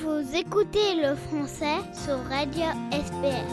Vous 0.00 0.36
écoutez 0.36 0.94
le 0.94 1.16
français 1.16 1.78
sur 1.92 2.18
Radio 2.28 2.66
SPS. 2.92 3.52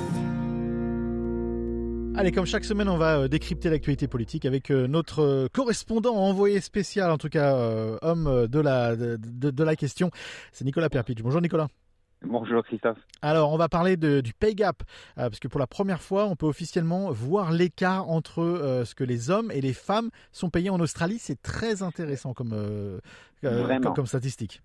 Allez, 2.16 2.32
comme 2.32 2.46
chaque 2.46 2.66
semaine, 2.66 2.88
on 2.88 2.98
va 2.98 3.22
euh, 3.22 3.28
décrypter 3.28 3.72
l'actualité 3.72 4.08
politique 4.08 4.46
avec 4.46 4.70
euh, 4.70 4.86
notre 4.86 5.24
euh, 5.24 5.48
correspondant 5.52 6.14
envoyé 6.14 6.62
spécial, 6.62 7.10
en 7.10 7.18
tout 7.18 7.30
cas 7.30 7.56
homme 8.04 8.46
de 8.48 8.60
la 8.60 8.96
de, 8.96 9.18
de 9.18 9.64
la 9.64 9.76
question. 9.76 10.12
C'est 10.52 10.66
Nicolas 10.66 10.90
Perpich. 10.90 11.24
Bonjour 11.24 11.42
Nicolas. 11.42 11.68
Bonjour 12.22 12.64
Christophe. 12.64 13.00
Alors, 13.24 13.52
on 13.52 13.58
va 13.58 13.68
parler 13.68 13.98
de, 13.98 14.22
du 14.22 14.34
pay 14.34 14.54
gap, 14.54 14.84
parce 15.16 15.40
que 15.40 15.48
pour 15.48 15.60
la 15.60 15.68
première 15.68 16.02
fois, 16.02 16.26
on 16.26 16.36
peut 16.36 16.48
officiellement 16.48 17.12
voir 17.12 17.54
l'écart 17.54 18.08
entre 18.10 18.84
ce 18.86 18.94
que 18.94 19.04
les 19.04 19.32
hommes 19.32 19.52
et 19.52 19.62
les 19.62 19.74
femmes 19.74 20.10
sont 20.32 20.52
payés 20.52 20.70
en 20.70 20.80
Australie. 20.80 21.18
C'est 21.20 21.42
très 21.42 21.82
intéressant 21.82 22.34
comme, 22.34 23.00
comme, 23.42 23.94
comme 23.96 24.06
statistique. 24.06 24.62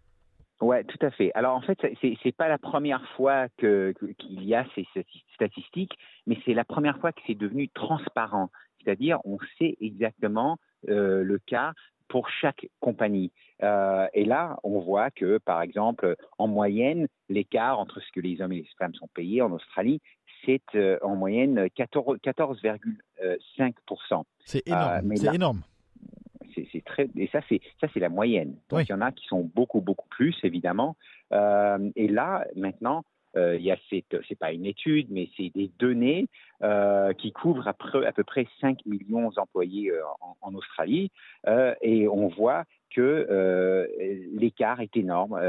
Ouais, 0.60 0.84
tout 0.84 0.98
à 1.00 1.10
fait. 1.10 1.32
Alors 1.34 1.56
en 1.56 1.62
fait, 1.62 1.78
c'est 2.00 2.16
c'est 2.22 2.36
pas 2.36 2.48
la 2.48 2.58
première 2.58 3.04
fois 3.16 3.48
que 3.56 3.94
qu'il 4.18 4.44
y 4.44 4.54
a 4.54 4.66
ces 4.74 4.86
statistiques, 5.34 5.96
mais 6.26 6.36
c'est 6.44 6.52
la 6.52 6.64
première 6.64 6.98
fois 6.98 7.12
que 7.12 7.20
c'est 7.26 7.34
devenu 7.34 7.70
transparent. 7.70 8.50
C'est-à-dire, 8.82 9.20
on 9.24 9.38
sait 9.58 9.76
exactement 9.80 10.58
euh, 10.88 11.22
le 11.22 11.38
cas 11.38 11.72
pour 12.08 12.28
chaque 12.28 12.68
compagnie. 12.80 13.30
Euh, 13.62 14.08
et 14.14 14.24
là, 14.24 14.58
on 14.64 14.80
voit 14.80 15.10
que, 15.10 15.38
par 15.38 15.62
exemple, 15.62 16.16
en 16.38 16.48
moyenne, 16.48 17.06
l'écart 17.28 17.78
entre 17.78 18.00
ce 18.00 18.10
que 18.12 18.20
les 18.20 18.40
hommes 18.40 18.52
et 18.52 18.56
les 18.56 18.66
femmes 18.78 18.94
sont 18.94 19.08
payés 19.14 19.42
en 19.42 19.52
Australie, 19.52 20.00
c'est 20.44 20.62
euh, 20.74 20.98
en 21.02 21.14
moyenne 21.14 21.66
14,5%. 21.66 24.24
c'est 24.44 24.66
énorme. 24.66 25.16
c'est 25.16 25.34
énorme 25.34 25.62
c'est 25.62 25.69
très 27.08 27.22
et 27.22 27.28
ça 27.28 27.40
c'est 27.48 27.60
ça 27.80 27.88
c'est 27.92 28.00
la 28.00 28.08
moyenne. 28.08 28.56
Donc 28.68 28.82
il 28.82 28.90
y 28.90 28.94
en 28.94 29.00
a 29.00 29.12
qui 29.12 29.26
sont 29.26 29.42
beaucoup 29.54 29.80
beaucoup 29.80 30.08
plus 30.08 30.36
évidemment. 30.42 30.96
Euh, 31.32 31.90
et 31.96 32.08
là 32.08 32.46
maintenant 32.56 33.04
euh, 33.36 33.56
il 33.56 33.62
y 33.62 33.70
a 33.70 33.76
cette 33.88 34.16
c'est 34.28 34.38
pas 34.38 34.52
une 34.52 34.66
étude 34.66 35.06
mais 35.08 35.28
c'est 35.36 35.50
des 35.54 35.70
données 35.78 36.26
euh, 36.64 37.12
qui 37.12 37.30
couvrent 37.30 37.68
à 37.68 37.74
peu, 37.74 38.04
à 38.04 38.12
peu 38.12 38.24
près 38.24 38.48
5 38.60 38.84
millions 38.86 39.30
d'employés 39.30 39.92
euh, 39.92 40.02
en, 40.20 40.36
en, 40.40 40.54
Australie 40.54 41.12
et 41.80 42.08
on 42.08 42.26
voit 42.26 42.64
que 42.90 43.86
l'écart 44.32 44.80
est 44.80 44.96
énorme. 44.96 45.40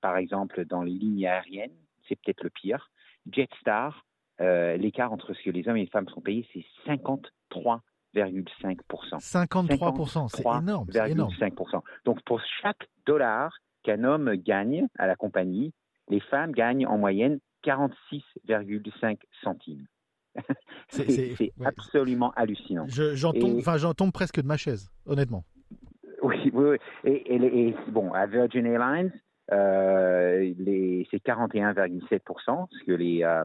par 0.00 0.16
exemple 0.16 0.64
dans 0.64 0.82
les 0.82 0.92
lignes 0.92 1.26
aériennes 1.26 1.76
c'est 2.08 2.16
peut-être 2.16 2.42
le 2.42 2.50
pire. 2.50 2.90
Jetstar 3.30 4.06
l'écart 4.38 5.12
entre 5.12 5.34
ce 5.34 5.42
que 5.42 5.50
les 5.50 5.68
hommes 5.68 5.76
et 5.76 5.82
les 5.82 5.90
femmes 5.90 6.08
sont 6.08 6.22
payés 6.22 6.48
c'est 6.54 6.64
53 6.86 7.82
53%, 8.20 10.28
c'est 10.28 10.40
énorme. 10.40 10.88
5%. 10.90 11.82
Donc 12.04 12.22
pour 12.24 12.40
chaque 12.62 12.88
dollar 13.06 13.52
qu'un 13.82 14.04
homme 14.04 14.34
gagne 14.36 14.86
à 14.98 15.06
la 15.06 15.16
compagnie, 15.16 15.72
les 16.08 16.20
femmes 16.20 16.52
gagnent 16.52 16.86
en 16.86 16.98
moyenne 16.98 17.38
46,5 17.64 19.18
centimes. 19.42 19.86
c'est 20.88 21.52
absolument 21.64 22.32
hallucinant. 22.36 22.86
J'en 22.88 23.32
tombe, 23.32 24.12
presque 24.12 24.40
de 24.40 24.46
ma 24.46 24.56
chaise, 24.56 24.90
honnêtement. 25.06 25.44
Oui, 26.22 26.50
oui, 26.52 26.78
Et, 27.04 27.74
bon, 27.88 28.12
à 28.12 28.26
Virgin 28.26 28.66
Airlines, 28.66 29.12
euh, 29.52 30.52
c'est 31.10 31.24
41,7%, 31.24 32.66
ce 32.70 32.84
que 32.84 32.92
les 32.92 33.22
euh, 33.22 33.42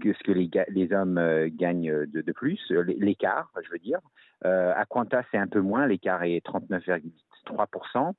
que 0.00 0.12
ce 0.12 0.18
que 0.24 0.32
les, 0.32 0.92
hommes 0.92 1.18
euh, 1.18 1.48
gagnent 1.52 2.06
de, 2.06 2.20
de 2.20 2.32
plus, 2.32 2.60
euh, 2.70 2.82
l'écart, 2.98 3.52
je 3.62 3.70
veux 3.70 3.78
dire. 3.78 4.00
Euh, 4.44 4.72
à 4.74 4.84
Qantas, 4.86 5.24
c'est 5.30 5.38
un 5.38 5.46
peu 5.46 5.60
moins, 5.60 5.86
l'écart 5.86 6.22
est 6.24 6.44
39,3%. 6.44 8.14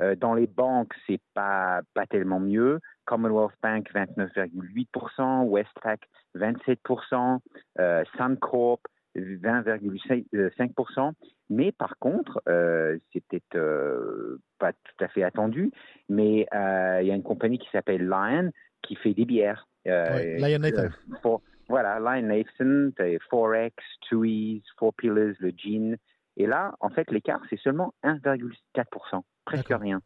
Euh, 0.00 0.14
dans 0.16 0.34
les 0.34 0.46
banques, 0.46 0.94
c'est 1.06 1.20
pas 1.34 1.82
pas 1.94 2.06
tellement 2.06 2.40
mieux. 2.40 2.80
Commonwealth 3.04 3.52
Bank 3.62 3.90
29,8%, 3.94 5.44
Westpac 5.44 6.00
27%, 6.34 7.40
euh, 7.78 8.02
Suncorp 8.16 8.80
20,5%. 9.16 11.12
Mais 11.50 11.72
par 11.72 11.98
contre, 11.98 12.40
euh, 12.48 12.98
c'est 13.12 13.22
peut-être 13.26 13.56
euh, 13.56 14.38
pas 14.58 14.72
tout 14.72 15.04
à 15.04 15.08
fait 15.08 15.22
attendu, 15.22 15.70
mais 16.08 16.46
euh, 16.54 17.00
il 17.02 17.08
y 17.08 17.10
a 17.10 17.14
une 17.14 17.22
compagnie 17.22 17.58
qui 17.58 17.68
s'appelle 17.70 18.06
Lion 18.06 18.50
qui 18.82 18.96
fait 18.96 19.12
des 19.12 19.26
bières. 19.26 19.68
Euh, 19.86 20.38
Lion 20.38 20.58
Nathan. 20.58 20.88
Euh, 21.24 21.36
voilà, 21.68 21.98
Lion 21.98 22.26
Nathan, 22.26 22.90
Forex, 23.30 23.74
Twoies, 24.08 24.62
Four 24.78 24.94
Pillars, 24.94 25.34
le 25.38 25.50
Gin. 25.56 25.96
Et 26.36 26.46
là, 26.46 26.74
en 26.80 26.90
fait, 26.90 27.10
l'écart, 27.10 27.40
c'est 27.50 27.58
seulement 27.58 27.94
1,4%, 28.04 29.22
presque 29.44 29.68
rien. 29.70 30.00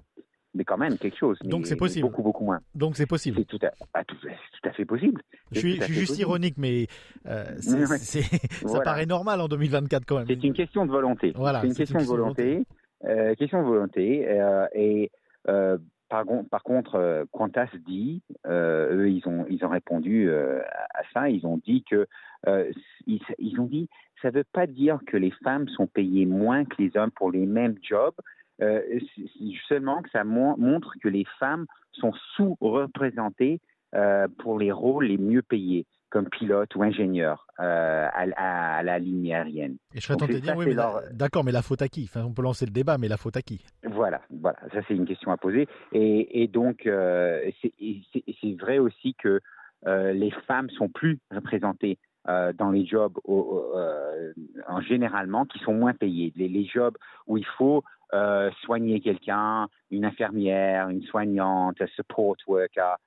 Mais 0.55 0.65
quand 0.65 0.79
même, 0.79 0.97
quelque 0.97 1.19
chose. 1.19 1.39
Donc 1.45 1.67
c'est 1.67 1.77
possible. 1.77 2.09
Beaucoup, 2.09 2.23
beaucoup 2.23 2.45
moins. 2.45 2.61
Donc 2.75 2.97
c'est 2.97 3.07
possible. 3.07 3.37
C'est 3.39 3.45
tout, 3.45 3.59
à, 3.93 4.05
tout, 4.05 4.17
à 4.65 4.73
fait 4.73 4.87
possible. 4.87 5.21
Je 5.53 5.59
suis, 5.59 5.77
je 5.77 5.83
suis 5.85 5.95
juste 5.95 6.19
ironique, 6.19 6.55
mais 6.57 6.87
euh, 7.27 7.45
ça 7.61 8.81
paraît 8.81 9.05
normal 9.05 9.43
en 9.43 9.49
2024 9.49 10.07
quand 10.07 10.17
même. 10.17 10.27
C'est 10.27 10.43
une 10.43 10.55
question 10.55 10.87
de 10.87 10.91
volonté. 10.91 11.33
Voilà, 11.37 11.61
c'est 11.61 11.67
une, 11.67 11.75
question, 11.75 11.99
de 11.99 12.05
volonté. 12.05 12.65
Euh, 13.05 13.35
question 13.35 13.61
de 13.61 13.67
volonté. 13.67 14.27
Euh, 14.27 14.67
et 14.73 15.11
par, 16.09 16.25
par, 16.51 16.63
contre, 16.63 16.97
euh, 16.97 17.25
Qantas 17.33 17.69
dit, 17.87 18.23
euh, 18.47 18.95
eux, 18.95 19.11
ils 19.11 19.27
ont, 19.27 19.47
ils 19.49 19.65
ont 19.65 19.69
répondu 19.69 20.29
euh, 20.29 20.61
à 20.95 21.03
ça. 21.13 21.29
Ils 21.29 21.47
ont 21.47 21.59
dit 21.59 21.85
que, 21.89 22.07
ils, 23.07 23.21
ils, 23.39 23.61
ont 23.61 23.67
dit, 23.67 23.89
ça 24.23 24.31
ne 24.31 24.37
veut 24.37 24.45
pas 24.53 24.67
dire 24.67 25.01
que 25.07 25.17
les 25.17 25.33
femmes 25.43 25.69
sont 25.69 25.87
payées 25.87 26.27
moins 26.27 26.65
que 26.65 26.81
les 26.81 26.97
hommes 26.97 27.11
pour 27.11 27.31
les 27.31 27.47
mêmes 27.47 27.77
jobs. 27.83 28.15
Seulement 29.69 30.03
que 30.03 30.11
ça 30.11 30.25
montre 30.25 30.95
que 31.03 31.09
les 31.09 31.27
femmes 31.39 31.67
sont 31.93 32.13
sous-représentées 32.37 33.61
pour 34.39 34.59
les 34.59 34.73
rôles 34.73 35.07
les 35.07 35.19
mieux 35.19 35.43
payés 35.43 35.87
comme 36.11 36.29
pilote 36.29 36.75
ou 36.75 36.83
ingénieur 36.83 37.47
euh, 37.61 38.09
à, 38.13 38.79
à, 38.79 38.83
la 38.83 38.99
ligne 38.99 39.35
aérienne. 39.35 39.77
Et 39.95 40.01
je 40.01 40.07
serais 40.07 40.17
tenté 40.17 40.35
de 40.35 40.39
dire, 40.39 40.57
oui, 40.57 40.75
d'accord, 41.13 41.45
mais 41.45 41.53
la 41.53 41.63
faute 41.63 41.83
à 41.83 41.89
qui? 41.89 42.05
Enfin, 42.05 42.25
On 42.25 42.33
peut 42.33 42.43
lancer 42.43 42.65
le 42.65 42.71
débat, 42.71 42.97
mais 42.97 43.09
la 43.09 43.17
faute 43.17 43.37
à 43.37 43.43
qui? 43.43 43.65
Voilà, 43.97 44.21
voilà, 44.29 44.59
ça 44.75 44.81
c'est 44.87 44.95
une 44.95 45.07
question 45.07 45.31
à 45.33 45.39
poser. 45.39 45.67
Et, 45.93 46.49
donc, 46.49 46.87
euh, 46.87 47.51
c'est 47.63 48.53
vrai 48.61 48.79
aussi 48.79 49.15
que 49.15 49.41
euh, 49.87 50.13
les 50.13 50.31
femmes 50.47 50.69
sont 50.69 50.91
plus 50.91 51.19
représentées 51.31 51.99
euh, 52.29 52.53
dans 52.53 52.71
les 52.71 52.85
jobs 52.85 53.19
en 53.25 54.81
généralement 54.83 55.47
qui 55.47 55.59
sont 55.61 55.73
moins 55.73 55.95
payés. 55.95 56.31
Les, 56.37 56.67
jobs 56.67 56.99
où 57.27 57.39
il 57.39 57.47
faut 57.47 57.83
soigner 58.65 59.01
quelqu'un, 59.01 59.69
une 59.91 60.05
infirmière, 60.05 60.91
une 60.91 61.03
soignante, 61.05 61.81
un 61.81 61.87
support 61.87 62.37
worker, 62.47 62.99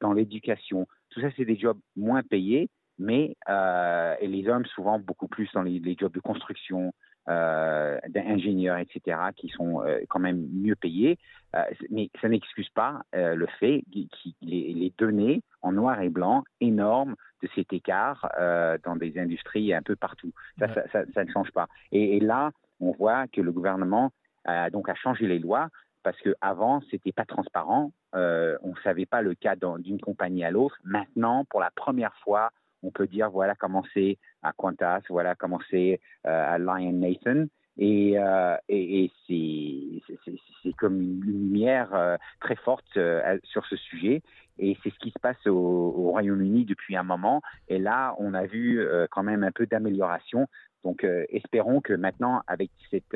dans 0.00 0.12
l'éducation. 0.12 0.88
Tout 1.10 1.20
ça, 1.20 1.28
c'est 1.36 1.44
des 1.44 1.56
jobs 1.56 1.78
moins 1.94 2.24
payés, 2.24 2.68
mais 2.98 3.36
les 3.48 4.48
hommes 4.48 4.66
souvent 4.66 4.98
beaucoup 4.98 5.28
plus 5.28 5.48
dans 5.54 5.62
les, 5.62 5.96
jobs 5.96 6.12
de 6.12 6.20
construction, 6.20 6.92
d'ingénieurs, 7.26 8.78
etc., 8.78 9.18
qui 9.36 9.48
sont 9.48 9.82
euh, 9.82 10.00
quand 10.08 10.20
même 10.20 10.46
mieux 10.52 10.76
payés. 10.76 11.18
Euh, 11.54 11.62
mais 11.90 12.10
ça 12.20 12.28
n'excuse 12.28 12.68
pas 12.70 13.02
euh, 13.14 13.34
le 13.34 13.46
fait 13.58 13.82
que 13.92 14.00
les, 14.42 14.92
données 14.98 15.42
en 15.62 15.72
noir 15.72 16.00
et 16.00 16.08
blanc 16.08 16.44
énormes 16.60 17.16
de 17.42 17.48
cet 17.54 17.72
écart 17.72 18.30
euh, 18.38 18.78
dans 18.84 18.96
des 18.96 19.18
industries 19.18 19.72
un 19.72 19.82
peu 19.82 19.96
partout. 19.96 20.32
Ça, 20.58 20.66
ouais. 20.66 20.74
ça, 20.74 20.82
ça, 20.92 21.04
ça, 21.14 21.24
ne 21.24 21.30
change 21.30 21.50
pas. 21.52 21.68
Et, 21.92 22.16
et, 22.16 22.20
là, 22.20 22.50
on 22.80 22.92
voit 22.92 23.26
que 23.28 23.40
le 23.40 23.52
gouvernement 23.52 24.12
a 24.44 24.70
donc 24.70 24.88
a 24.88 24.94
changé 24.94 25.26
les 25.26 25.38
lois 25.38 25.68
parce 26.02 26.20
que 26.20 26.36
avant 26.40 26.80
c'était 26.90 27.12
pas 27.12 27.24
transparent, 27.24 27.90
euh, 28.14 28.56
on 28.62 28.76
savait 28.76 29.06
pas 29.06 29.22
le 29.22 29.34
cas 29.34 29.56
d'une 29.56 30.00
compagnie 30.00 30.44
à 30.44 30.50
l'autre. 30.50 30.78
Maintenant, 30.84 31.44
pour 31.46 31.60
la 31.60 31.70
première 31.70 32.14
fois, 32.22 32.50
on 32.82 32.90
peut 32.90 33.08
dire 33.08 33.30
voilà 33.30 33.54
comment 33.56 33.82
c'est 33.92 34.18
à 34.42 34.52
Qantas, 34.52 35.02
voilà 35.08 35.34
comment 35.34 35.60
c'est 35.70 36.00
euh, 36.26 36.54
à 36.54 36.58
Lion 36.58 36.92
Nathan. 36.92 37.46
Et, 37.78 38.14
euh, 38.18 38.56
et, 38.70 39.12
c'est 39.26 40.72
comme 40.78 41.00
une 41.00 41.20
lumière 41.20 41.94
euh, 41.94 42.16
très 42.40 42.56
forte 42.56 42.98
sur 43.44 43.66
ce 43.66 43.76
sujet. 43.76 44.22
Et 44.58 44.78
c'est 44.82 44.90
ce 44.90 44.98
qui 44.98 45.10
se 45.10 45.18
passe 45.20 45.46
au, 45.46 45.52
au 45.52 46.10
Royaume-Uni 46.12 46.64
depuis 46.64 46.96
un 46.96 47.02
moment. 47.02 47.42
Et 47.68 47.78
là, 47.78 48.14
on 48.18 48.32
a 48.32 48.46
vu 48.46 48.80
quand 49.10 49.22
même 49.22 49.44
un 49.44 49.52
peu 49.52 49.66
d'amélioration. 49.66 50.48
Donc, 50.84 51.04
espérons 51.28 51.82
que 51.82 51.92
maintenant, 51.92 52.40
avec 52.46 52.70
cette, 52.90 53.14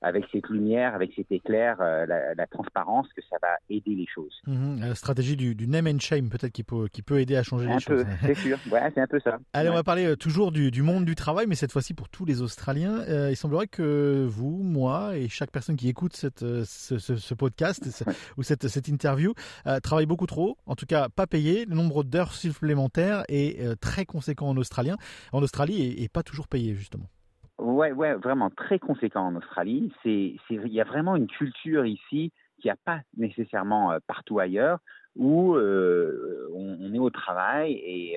avec 0.00 0.24
cette 0.32 0.48
lumière, 0.48 0.94
avec 0.94 1.12
cet 1.14 1.30
éclair, 1.32 1.76
euh, 1.80 2.06
la, 2.06 2.34
la, 2.34 2.46
transparence, 2.46 3.08
que 3.14 3.22
ça 3.28 3.36
va 3.42 3.48
aider 3.68 3.94
les 3.94 4.06
choses. 4.06 4.40
Mmh, 4.46 4.80
la 4.80 4.94
stratégie 4.94 5.36
du, 5.36 5.54
du 5.54 5.66
name 5.66 5.88
and 5.88 5.98
shame, 5.98 6.28
peut-être, 6.28 6.52
qui 6.52 6.62
peut, 6.62 6.88
qui 6.88 7.02
peut 7.02 7.20
aider 7.20 7.36
à 7.36 7.42
changer 7.42 7.66
un 7.66 7.78
les 7.78 7.84
peu, 7.84 7.98
choses. 7.98 8.06
C'est 8.22 8.34
sûr, 8.34 8.58
ouais, 8.70 8.90
c'est 8.94 9.00
un 9.00 9.06
peu 9.06 9.20
ça. 9.20 9.38
Allez, 9.52 9.68
ouais. 9.68 9.74
on 9.74 9.76
va 9.76 9.82
parler 9.82 10.16
toujours 10.16 10.52
du, 10.52 10.70
du, 10.70 10.82
monde 10.82 11.04
du 11.04 11.14
travail, 11.14 11.46
mais 11.48 11.56
cette 11.56 11.72
fois-ci 11.72 11.94
pour 11.94 12.08
tous 12.08 12.24
les 12.24 12.42
Australiens. 12.42 13.04
il 13.28 13.36
semblerait 13.36 13.66
que 13.66 14.24
vous, 14.28 14.62
moi 14.62 15.16
et 15.16 15.28
chaque 15.28 15.50
personne 15.50 15.76
qui 15.76 15.88
écoute 15.88 16.14
cette, 16.14 16.40
ce, 16.40 16.98
ce, 16.98 17.16
ce 17.16 17.34
podcast 17.34 18.04
ou 18.36 18.42
cette, 18.42 18.68
cette 18.68 18.88
interview 18.88 19.34
travaille 19.82 20.06
beaucoup 20.06 20.26
trop, 20.26 20.56
en 20.66 20.76
tout 20.76 20.86
cas 20.86 21.08
pas 21.08 21.26
payé. 21.26 21.64
Le 21.64 21.74
nombre 21.74 22.04
d'heures 22.04 22.32
supplémentaires 22.32 23.24
est 23.28 23.78
très 23.80 24.04
conséquent 24.06 24.48
en 24.48 24.56
Australien, 24.56 24.96
en 25.32 25.42
Australie 25.42 25.82
et, 25.82 26.02
et 26.02 26.08
pas 26.08 26.22
toujours 26.22 26.48
payé 26.48 26.74
justement. 26.74 27.08
Ouais, 27.58 27.90
ouais, 27.90 28.14
vraiment 28.14 28.50
très 28.50 28.78
conséquent 28.78 29.26
en 29.26 29.34
Australie. 29.34 29.92
C'est, 30.02 30.36
il 30.50 30.72
y 30.72 30.80
a 30.80 30.84
vraiment 30.84 31.16
une 31.16 31.26
culture 31.26 31.84
ici 31.86 32.32
qu'il 32.60 32.68
n'y 32.68 32.72
a 32.72 32.76
pas 32.84 33.00
nécessairement 33.16 33.92
euh, 33.92 33.98
partout 34.06 34.38
ailleurs, 34.38 34.78
où 35.16 35.56
on, 35.56 36.94
est 36.94 36.98
au 36.98 37.10
travail 37.10 37.72
et 37.72 38.16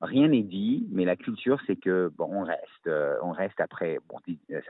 rien 0.00 0.28
n'est 0.28 0.42
dit, 0.42 0.86
mais 0.90 1.04
la 1.04 1.14
culture, 1.14 1.60
c'est 1.66 1.76
que 1.76 2.10
bon, 2.16 2.28
on 2.32 2.44
reste, 2.44 2.90
on 3.22 3.32
reste 3.32 3.60
après, 3.60 3.98
bon, 4.08 4.16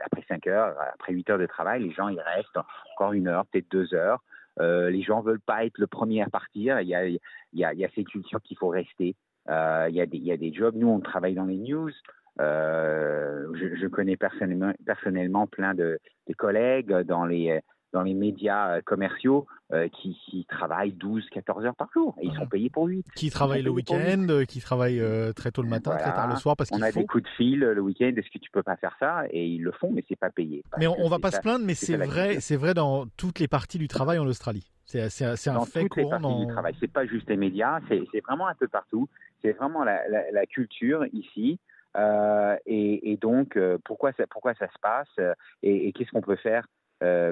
après 0.03 0.25
5 0.27 0.47
heures, 0.47 0.75
après 0.93 1.13
8 1.13 1.29
heures 1.29 1.39
de 1.39 1.45
travail, 1.45 1.81
les 1.81 1.91
gens 1.91 2.09
ils 2.09 2.19
restent 2.19 2.59
encore 2.93 3.13
une 3.13 3.29
heure, 3.29 3.45
peut-être 3.45 3.71
deux 3.71 3.93
heures. 3.93 4.21
les 4.59 5.01
gens 5.03 5.21
veulent 5.21 5.39
pas 5.39 5.63
être 5.63 5.77
le 5.77 5.87
premier 5.87 6.21
à 6.21 6.29
partir. 6.29 6.81
Il 6.81 6.89
y 6.89 6.95
a, 6.95 7.07
il 7.07 7.19
y 7.53 7.63
a, 7.63 7.73
il 7.73 7.79
y 7.79 7.85
a 7.85 7.89
cette 7.95 8.09
culture 8.09 8.41
qu'il 8.41 8.57
faut 8.57 8.67
rester. 8.67 9.15
il, 9.47 9.95
y 9.95 10.01
a 10.01 10.05
des, 10.05 10.17
il 10.17 10.25
y 10.25 10.33
a 10.33 10.37
des 10.37 10.51
jobs. 10.51 10.75
Nous, 10.75 10.89
on 10.89 10.99
travaille 10.99 11.35
dans 11.35 11.45
les 11.45 11.57
news. 11.57 11.91
Euh, 12.39 13.47
je, 13.55 13.75
je, 13.75 13.87
connais 13.87 14.15
personnellement, 14.15 14.71
personnellement 14.85 15.47
plein 15.47 15.73
de, 15.73 15.99
de, 16.27 16.33
collègues 16.33 16.93
dans 17.05 17.25
les, 17.25 17.59
dans 17.91 18.01
les 18.03 18.13
médias 18.13 18.77
euh, 18.77 18.81
commerciaux 18.81 19.45
euh, 19.73 19.89
qui, 19.89 20.17
qui, 20.25 20.45
travaillent 20.45 20.93
12, 20.93 21.27
14 21.31 21.65
heures 21.65 21.75
par 21.75 21.89
jour 21.93 22.15
et 22.21 22.27
ils 22.27 22.35
sont 22.35 22.47
payés 22.47 22.69
pour 22.69 22.85
8. 22.85 23.05
Qui 23.15 23.29
travaillent 23.29 23.63
le 23.63 23.71
week-end, 23.71 24.43
qui 24.47 24.61
travaillent 24.61 25.03
très 25.35 25.51
tôt 25.51 25.61
le 25.61 25.69
matin, 25.69 25.95
très 25.97 26.13
tard 26.13 26.29
le 26.29 26.35
soir 26.37 26.55
parce 26.55 26.69
qu'il 26.69 26.79
On 26.79 26.85
a 26.85 26.91
des 26.91 27.05
coups 27.05 27.23
de 27.23 27.29
fil 27.29 27.59
le 27.59 27.81
week-end, 27.81 28.13
est-ce 28.15 28.29
que 28.29 28.39
tu 28.39 28.51
peux 28.51 28.63
pas 28.63 28.77
faire 28.77 28.95
ça? 28.99 29.23
Et 29.31 29.45
ils 29.45 29.61
le 29.61 29.71
font, 29.73 29.91
mais 29.91 30.05
c'est 30.07 30.19
pas 30.19 30.29
payé. 30.29 30.63
Mais 30.77 30.87
on, 30.87 30.95
on 30.99 31.09
va 31.09 31.19
pas 31.19 31.31
se 31.31 31.41
plaindre, 31.41 31.65
mais 31.65 31.75
c'est 31.75 31.97
vrai, 31.97 32.39
c'est 32.39 32.55
vrai 32.55 32.73
dans 32.73 33.05
toutes 33.17 33.39
les 33.39 33.47
parties 33.47 33.79
du 33.79 33.87
travail 33.87 34.17
en 34.17 34.27
Australie. 34.27 34.71
C'est 34.89 35.47
un 35.47 35.53
dans 35.53 35.65
fait 35.65 35.81
toutes 35.81 35.89
courant. 35.89 36.15
Les 36.15 36.21
parties 36.21 36.45
du 36.45 36.51
travail, 36.51 36.75
c'est 36.79 36.91
pas 36.91 37.05
juste 37.05 37.29
les 37.29 37.37
médias, 37.37 37.79
c'est 37.89 38.21
vraiment 38.25 38.47
un 38.47 38.55
peu 38.55 38.67
partout. 38.67 39.07
C'est 39.41 39.51
vraiment 39.51 39.83
la, 39.83 40.07
la, 40.09 40.31
la, 40.31 40.45
culture 40.45 41.05
ici. 41.13 41.59
Euh, 41.99 42.55
et, 42.65 43.11
et, 43.11 43.17
donc, 43.17 43.57
euh, 43.57 43.77
pourquoi, 43.83 44.13
ça, 44.13 44.25
pourquoi 44.27 44.53
ça 44.55 44.67
se 44.67 44.79
passe 44.81 45.09
euh, 45.19 45.33
et, 45.63 45.87
et 45.87 45.93
qu'est-ce 45.93 46.11
qu'on 46.11 46.21
peut 46.21 46.37
faire 46.37 46.65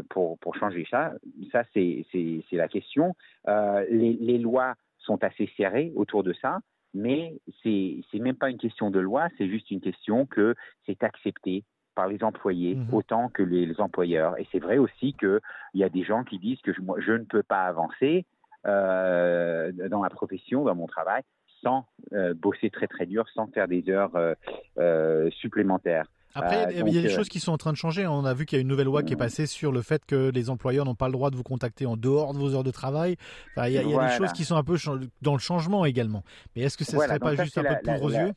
pour, 0.10 0.40
pour 0.40 0.56
changer 0.56 0.88
ça? 0.90 1.12
Ça, 1.52 1.64
c'est 1.74 2.06
la 2.54 2.70
question. 2.70 3.16
Les, 3.46 4.18
les, 4.18 4.38
lois 4.38 4.76
sont 4.98 5.22
assez 5.26 5.50
serrées 5.58 5.92
autour 5.96 6.24
de 6.24 6.32
ça, 6.32 6.60
mais 6.94 7.38
c'est 7.64 8.02
même 8.14 8.38
pas 8.38 8.50
une 8.50 8.58
question 8.58 8.92
de 8.92 9.00
loi, 9.00 9.28
c'est 9.38 9.50
juste 9.50 9.70
une 9.70 9.82
question 9.82 10.26
que 10.26 10.56
c'est 10.86 11.04
accepté 11.04 11.66
par 11.96 12.08
les 12.08 12.24
employés 12.24 12.76
mmh. 12.76 12.94
autant 12.94 13.28
que 13.28 13.44
les, 13.44 13.66
les 13.66 13.82
employeurs. 13.82 14.40
Et 14.40 14.48
c'est 14.54 14.60
vrai 14.60 14.78
aussi 14.78 15.14
qu'il 15.20 15.42
y 15.74 15.84
a 15.84 15.90
des 15.90 16.04
gens 16.04 16.24
qui 16.24 16.40
disent 16.40 16.62
que 16.62 16.72
je, 16.72 16.80
moi, 16.80 16.98
je 17.02 17.12
ne 17.12 17.26
peux 17.26 17.44
pas 17.44 17.64
avancer 17.64 18.26
euh, 18.66 19.72
dans 19.90 20.00
ma 20.00 20.10
profession, 20.10 20.64
dans 20.66 20.76
mon 20.76 20.88
travail, 20.88 21.24
sans 21.64 21.86
euh, 22.14 22.34
bosser 22.34 22.70
très 22.70 22.88
très 22.88 23.06
dur, 23.06 23.26
sans 23.34 23.48
faire 23.48 23.68
des 23.68 23.90
heures 23.90 24.16
euh, 24.16 24.34
euh, 24.78 25.30
supplémentaires. 25.32 26.06
Après, 26.36 26.68
il 26.72 26.94
y 26.94 27.00
a 27.00 27.02
des 27.02 27.10
choses 27.10 27.30
qui 27.30 27.40
sont 27.40 27.52
en 27.52 27.58
train 27.58 27.72
de 27.72 27.78
changer. 27.78 28.06
On 28.06 28.24
a 28.24 28.34
vu 28.36 28.46
qu'il 28.46 28.58
y 28.58 28.60
a 28.60 28.62
une 28.62 28.68
nouvelle 28.68 28.86
loi 28.86 29.02
qui 29.02 29.14
est 29.14 29.16
mm. 29.16 29.20
passée 29.20 29.46
sur 29.48 29.72
le 29.72 29.82
fait 29.82 30.06
que 30.06 30.30
les 30.30 30.52
employeurs 30.52 30.86
n'ont 30.86 30.94
pas 30.94 31.08
le 31.08 31.14
droit 31.14 31.32
de 31.32 31.36
vous 31.36 31.44
contacter 31.44 31.88
en 31.88 31.98
dehors 31.98 32.34
de 32.34 32.38
vos 32.38 32.54
heures 32.54 32.64
de 32.64 32.72
travail. 32.72 33.16
Enfin, 33.56 33.68
il 33.68 33.74
y 33.74 33.78
a, 33.80 33.82
il 33.82 33.90
y 33.90 33.98
a 33.98 34.08
des 34.08 34.14
choses 34.14 34.34
qui 34.34 34.44
sont 34.44 34.56
un 34.56 34.64
peu 34.64 34.78
dans 35.24 35.34
le 35.34 35.40
changement 35.40 35.84
également. 35.86 36.24
Mais 36.56 36.62
est-ce 36.62 36.78
que 36.78 36.84
ce 36.84 36.96
ne 36.96 37.02
serait 37.02 37.18
pas 37.18 37.36
juste 37.36 37.58
un 37.58 37.64
peu 37.64 37.74
de 37.74 37.80
poudre 37.80 38.04
aux 38.04 38.12
yeux? 38.12 38.34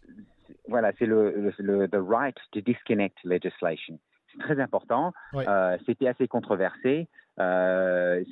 Voilà, 0.67 0.93
c'est 0.99 1.05
le, 1.05 1.53
le, 1.59 1.89
the 1.89 1.99
right 2.01 2.37
to 2.53 2.61
disconnect 2.61 3.19
legislation. 3.25 3.99
C'est 4.33 4.39
très 4.39 4.61
important. 4.61 5.13
Euh, 5.35 5.77
C'était 5.85 6.09
assez 6.09 6.27
controversé. 6.27 7.07
Ça, 7.37 8.23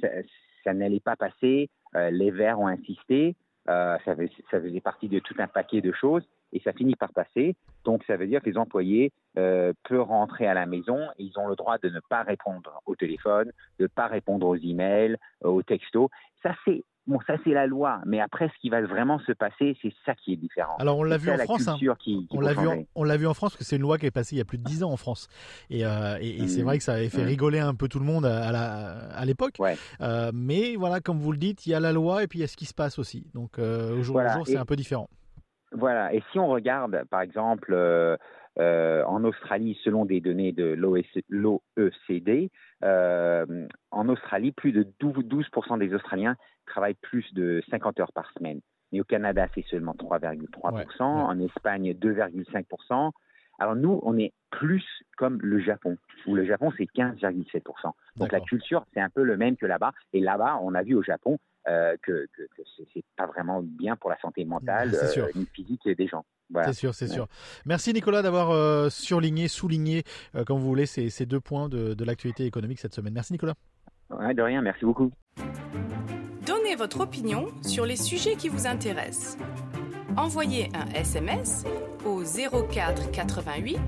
ça 0.65 0.73
n'allait 0.73 1.01
pas 1.01 1.17
passer. 1.17 1.69
Les 1.95 2.31
Verts 2.31 2.59
ont 2.59 2.69
insisté. 2.69 3.37
Euh, 3.69 3.99
ça, 4.05 4.15
ça, 4.51 4.61
faisait 4.61 4.81
partie 4.81 5.09
de 5.09 5.19
tout 5.19 5.35
un 5.39 5.47
paquet 5.47 5.83
de 5.83 5.93
choses 5.93 6.23
et 6.53 6.61
ça 6.61 6.73
finit 6.73 6.97
par 6.97 7.13
passer. 7.13 7.55
Donc 7.85 8.03
ça 8.07 8.17
veut 8.17 8.27
dire 8.27 8.41
que 8.41 8.49
les 8.49 8.57
employés 8.57 9.13
euh, 9.37 9.75
peuvent 9.87 10.03
rentrer 10.03 10.47
à 10.47 10.55
la 10.55 10.65
maison 10.65 10.99
ils 11.19 11.39
ont 11.39 11.49
le 11.49 11.57
droit 11.57 11.77
de 11.79 11.91
ne 11.91 12.01
pas 12.09 12.23
répondre 12.23 12.81
au 12.87 12.97
téléphone, 12.97 13.53
de 13.79 13.85
ne 13.85 13.89
pas 13.89 14.07
répondre 14.07 14.47
aux 14.47 14.57
emails, 14.57 15.17
euh, 15.45 15.49
aux 15.49 15.63
textos. 15.63 16.09
Ça 16.43 16.55
c'est 16.65 16.83
Bon, 17.09 17.19
ça 17.27 17.37
c'est 17.43 17.53
la 17.53 17.67
loi, 17.67 18.01
mais 18.05 18.21
après 18.21 18.49
ce 18.49 18.61
qui 18.61 18.69
va 18.69 18.83
vraiment 18.83 19.19
se 19.21 19.33
passer, 19.33 19.75
c'est 19.81 19.93
ça 20.05 20.15
qui 20.15 20.35
est 20.35 20.37
différent. 20.37 20.77
Alors 20.79 20.99
on 20.99 21.03
l'a 21.03 21.17
vu 21.17 21.31
en 21.31 21.39
France, 21.39 21.67
hein. 21.67 21.79
on 22.31 22.41
l'a 22.41 22.53
vu, 22.53 22.69
on 22.95 23.03
l'a 23.03 23.17
vu 23.17 23.27
en 23.27 23.33
France, 23.33 23.53
parce 23.53 23.61
que 23.61 23.65
c'est 23.65 23.77
une 23.77 23.83
loi 23.83 23.97
qui 23.97 24.05
est 24.05 24.11
passée 24.11 24.37
il 24.37 24.39
y 24.39 24.43
a 24.43 24.45
plus 24.45 24.59
de 24.59 24.63
dix 24.63 24.85
ans 24.85 24.91
en 24.91 24.99
France, 24.99 25.27
et, 25.71 25.87
euh, 25.87 26.19
et, 26.21 26.43
et 26.43 26.49
c'est 26.49 26.61
mmh. 26.61 26.65
vrai 26.67 26.77
que 26.77 26.85
ça 26.85 26.93
avait 26.93 27.09
fait 27.09 27.23
mmh. 27.23 27.29
rigoler 27.29 27.61
un 27.61 27.75
peu 27.75 27.89
tout 27.89 27.99
le 27.99 28.05
monde 28.05 28.27
à, 28.27 29.25
l'époque. 29.25 29.55
Ouais. 29.59 29.77
Euh, 30.03 30.31
mais 30.35 30.77
voilà, 30.77 31.01
comme 31.01 31.19
vous 31.19 31.33
le 31.33 31.39
dites, 31.39 31.67
il 31.67 31.71
y 31.71 31.75
a 31.75 31.81
la 31.81 31.93
loi 31.93 32.23
et 32.23 32.27
puis 32.27 32.41
il 32.41 32.43
y 32.43 32.45
a 32.45 32.49
ce 32.49 32.59
qui 32.59 32.67
se 32.67 32.75
passe 32.75 32.99
aussi. 32.99 33.27
Donc 33.33 33.59
euh, 33.59 33.99
au 33.99 34.03
jour 34.03 34.21
le 34.21 34.29
jour, 34.29 34.47
c'est 34.47 34.59
un 34.59 34.67
peu 34.67 34.77
différent. 34.77 35.09
Voilà. 35.73 36.13
Et 36.13 36.23
si 36.31 36.39
on 36.39 36.49
regarde, 36.49 37.05
par 37.11 37.23
exemple. 37.23 37.75
Euh, 38.61 39.05
en 39.05 39.23
Australie, 39.25 39.79
selon 39.85 40.05
des 40.05 40.21
données 40.21 40.53
de 40.53 40.75
l'OECD, 41.29 42.51
euh, 42.83 43.67
en 43.91 44.09
Australie, 44.09 44.53
plus 44.53 44.73
de 44.73 44.87
12%, 45.01 45.79
des 45.79 45.95
Australiens 45.95 46.37
travaillent 46.67 46.95
plus 46.95 47.33
de 47.35 47.63
50 47.71 48.01
heures 48.01 48.13
par 48.13 48.33
semaine. 48.33 48.61
Mais 48.91 49.01
au 49.01 49.05
Canada, 49.05 49.47
c'est 49.55 49.65
seulement 49.67 49.95
3,3%, 49.95 51.03
en 51.03 51.39
Espagne, 51.41 51.93
2,5%. 51.93 53.13
Alors 53.61 53.77
nous, 53.77 54.01
on 54.03 54.17
est 54.17 54.33
plus 54.51 54.85
comme 55.17 55.39
le 55.43 55.61
Japon, 55.61 55.97
où 56.27 56.35
le 56.35 56.45
Japon, 56.45 56.73
c'est 56.77 56.85
15,7%. 56.85 57.93
Donc 58.17 58.33
la 58.33 58.41
culture, 58.41 58.85
c'est 58.95 59.01
un 59.01 59.11
peu 59.11 59.23
le 59.23 59.37
même 59.37 59.57
que 59.57 59.67
là-bas. 59.67 59.93
Et 60.13 60.21
là-bas, 60.21 60.59
on 60.63 60.75
a 60.75 60.83
vu 60.83 60.95
au 60.95 61.03
Japon 61.03 61.39
euh, 61.69 61.97
que, 62.03 62.27
que, 62.37 62.43
que 62.43 62.63
c'est 62.95 63.05
pas 63.17 63.27
vraiment 63.27 63.63
bien 63.63 63.97
pour 63.97 64.11
la 64.11 64.19
santé 64.19 64.45
mentale 64.45 64.91
ni 65.35 65.47
physique 65.47 65.89
des 65.89 66.07
gens. 66.07 66.25
C'est 66.65 66.73
sûr, 66.73 66.95
c'est 66.95 67.09
sûr. 67.09 67.27
Merci 67.67 67.93
Nicolas 67.93 68.23
d'avoir 68.23 68.51
euh, 68.51 68.89
surligné, 68.91 69.49
souligné, 69.49 70.05
euh, 70.35 70.45
comme 70.45 70.59
vous 70.59 70.67
voulez, 70.67 70.87
ces, 70.87 71.11
ces 71.11 71.27
deux 71.27 71.41
points 71.41 71.69
de, 71.69 71.95
de 71.95 72.05
l'actualité 72.05 72.47
économique 72.47 72.81
cette 72.81 72.95
semaine. 72.95 73.13
Merci 73.13 73.33
Nicolas. 73.33 73.55
Ouais, 74.11 74.33
de 74.35 74.43
rien, 74.43 74.63
merci 74.63 74.85
beaucoup. 74.85 75.11
Donnez 76.47 76.77
votre 76.77 77.01
opinion 77.01 77.49
sur 77.63 77.85
les 77.85 77.97
sujets 77.97 78.37
qui 78.37 78.49
vous 78.49 78.67
intéressent. 78.67 79.37
Envoyez 80.17 80.71
un 80.75 80.91
SMS 80.95 81.65
au 82.07 82.23
04 82.23 83.11
88 83.11 83.79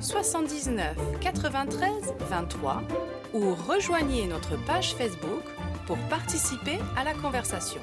79 0.00 0.96
93 1.20 2.14
23 2.30 2.82
ou 3.34 3.54
rejoignez 3.54 4.26
notre 4.26 4.56
page 4.64 4.94
Facebook 4.94 5.42
pour 5.86 5.98
participer 6.08 6.78
à 6.96 7.04
la 7.04 7.14
conversation. 7.14 7.80